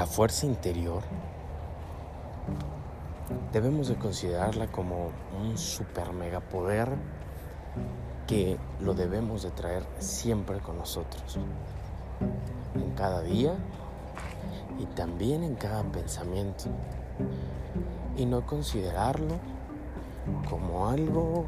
la 0.00 0.06
fuerza 0.06 0.46
interior 0.46 1.02
debemos 3.52 3.88
de 3.88 3.96
considerarla 3.96 4.66
como 4.68 5.10
un 5.38 5.58
super 5.58 6.14
mega 6.14 6.40
poder 6.40 6.88
que 8.26 8.56
lo 8.80 8.94
debemos 8.94 9.42
de 9.42 9.50
traer 9.50 9.84
siempre 9.98 10.60
con 10.60 10.78
nosotros, 10.78 11.38
en 12.76 12.94
cada 12.94 13.20
día 13.20 13.52
y 14.78 14.86
también 14.86 15.44
en 15.44 15.54
cada 15.54 15.82
pensamiento, 15.82 16.64
y 18.16 18.24
no 18.24 18.46
considerarlo 18.46 19.38
como 20.48 20.88
algo 20.88 21.44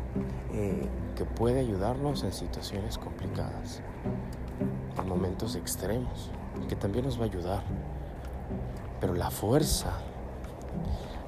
eh, 0.53 0.87
que 1.17 1.25
puede 1.25 1.61
ayudarnos 1.61 2.23
en 2.23 2.35
situaciones 2.35 2.99
complicadas, 2.99 3.81
en 4.99 5.09
momentos 5.09 5.57
extremos, 5.57 6.31
que 6.69 6.77
también 6.77 7.07
nos 7.07 7.19
va 7.19 7.23
a 7.23 7.29
ayudar. 7.29 7.63
Pero 9.01 9.15
la 9.15 9.31
fuerza, 9.31 9.93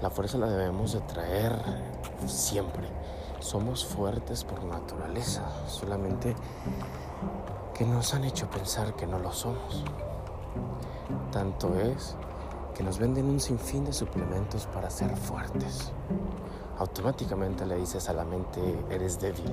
la 0.00 0.10
fuerza 0.10 0.38
la 0.38 0.46
debemos 0.46 0.92
de 0.92 1.00
traer 1.00 1.52
siempre. 2.26 2.88
Somos 3.40 3.84
fuertes 3.84 4.44
por 4.44 4.64
naturaleza, 4.64 5.42
solamente 5.66 6.34
que 7.74 7.84
nos 7.84 8.14
han 8.14 8.24
hecho 8.24 8.48
pensar 8.48 8.94
que 8.94 9.06
no 9.06 9.18
lo 9.18 9.32
somos. 9.32 9.84
Tanto 11.32 11.74
es 11.78 12.16
que 12.74 12.82
nos 12.82 12.98
venden 12.98 13.26
un 13.26 13.40
sinfín 13.40 13.84
de 13.84 13.92
suplementos 13.92 14.66
para 14.66 14.88
ser 14.90 15.14
fuertes 15.16 15.92
automáticamente 16.78 17.66
le 17.66 17.76
dices 17.76 18.08
a 18.08 18.12
la 18.12 18.24
mente, 18.24 18.60
eres 18.90 19.20
débil. 19.20 19.52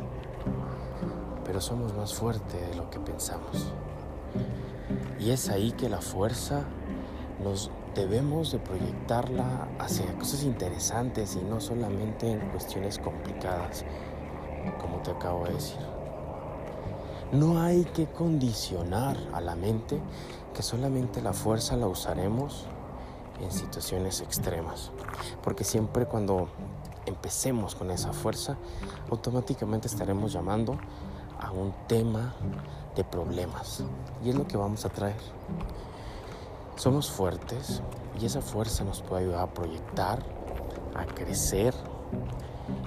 Pero 1.45 1.61
somos 1.61 1.93
más 1.93 2.13
fuertes 2.13 2.69
de 2.69 2.75
lo 2.75 2.89
que 2.89 2.99
pensamos. 2.99 3.73
Y 5.19 5.31
es 5.31 5.49
ahí 5.49 5.71
que 5.73 5.89
la 5.89 6.01
fuerza 6.01 6.63
nos 7.43 7.71
debemos 7.95 8.51
de 8.51 8.59
proyectarla 8.59 9.67
hacia 9.79 10.05
cosas 10.17 10.43
interesantes 10.43 11.35
y 11.35 11.39
no 11.43 11.59
solamente 11.59 12.31
en 12.31 12.39
cuestiones 12.49 12.99
complicadas, 12.99 13.83
como 14.79 14.97
te 14.97 15.11
acabo 15.11 15.45
de 15.45 15.53
decir. 15.53 15.79
No 17.31 17.61
hay 17.61 17.85
que 17.85 18.07
condicionar 18.07 19.17
a 19.33 19.41
la 19.41 19.55
mente 19.55 19.99
que 20.53 20.61
solamente 20.61 21.21
la 21.21 21.33
fuerza 21.33 21.75
la 21.77 21.87
usaremos 21.87 22.65
en 23.41 23.51
situaciones 23.51 24.21
extremas, 24.21 24.91
porque 25.41 25.63
siempre 25.63 26.05
cuando 26.05 26.49
empecemos 27.05 27.75
con 27.75 27.89
esa 27.89 28.13
fuerza, 28.13 28.57
automáticamente 29.09 29.87
estaremos 29.87 30.33
llamando 30.33 30.77
a 31.39 31.51
un 31.51 31.73
tema 31.87 32.35
de 32.95 33.03
problemas. 33.03 33.83
Y 34.23 34.29
es 34.29 34.35
lo 34.35 34.47
que 34.47 34.57
vamos 34.57 34.85
a 34.85 34.89
traer. 34.89 35.15
Somos 36.81 37.11
fuertes 37.11 37.83
y 38.19 38.25
esa 38.25 38.41
fuerza 38.41 38.83
nos 38.83 39.03
puede 39.03 39.25
ayudar 39.25 39.43
a 39.43 39.53
proyectar, 39.53 40.23
a 40.95 41.05
crecer, 41.05 41.75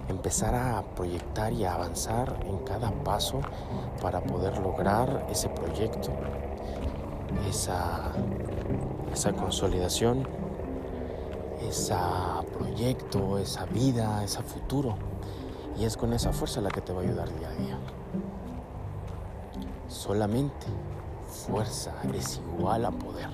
empezar 0.09 0.53
a 0.57 0.83
proyectar 0.97 1.53
y 1.53 1.65
a 1.65 1.75
avanzar 1.75 2.41
en 2.45 2.59
cada 2.65 2.91
paso 2.91 3.41
para 4.03 4.21
poder 4.21 4.59
lograr 4.59 5.29
ese 5.31 5.49
proyecto, 5.49 6.11
esa, 7.49 8.11
esa 9.13 9.33
consolidación 9.33 10.27
ese 11.63 11.95
proyecto, 12.59 13.39
esa 13.39 13.65
vida, 13.67 14.25
ese 14.25 14.43
futuro. 14.43 14.97
Y 15.79 15.85
es 15.85 15.97
con 15.97 16.13
esa 16.13 16.33
fuerza 16.33 16.61
la 16.61 16.71
que 16.71 16.81
te 16.81 16.93
va 16.93 17.01
a 17.01 17.05
ayudar 17.05 17.29
día 17.39 17.49
a 17.49 17.53
día. 17.53 17.79
Solamente 19.87 20.67
fuerza 21.47 21.93
es 22.13 22.41
igual 22.59 22.87
a 22.87 22.91
poder. 22.91 23.31